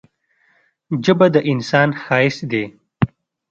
ژبه 1.03 1.27
د 1.33 1.35
انسان 1.51 1.89
ښايست 2.01 2.41
دی. 2.51 2.65